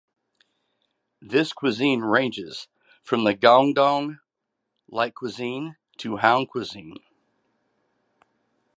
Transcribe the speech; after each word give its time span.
This 1.21 1.53
cuisine 1.53 2.01
ranges 2.01 2.67
from 3.03 3.23
the 3.23 3.35
Guangdong 3.35 4.19
like 4.89 5.13
cuisine 5.13 5.75
to 5.99 6.17
Huang 6.17 6.47
cuisine. 6.47 6.97